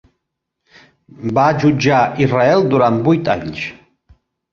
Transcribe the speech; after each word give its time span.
Va 1.37 1.43
jutjar 1.63 1.99
Israel 2.27 2.65
durant 2.71 2.97
vuit 3.09 3.31
anys. 3.35 3.61